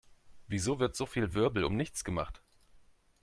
[0.47, 2.41] Wieso wird so viel Wirbel um nichts gemacht?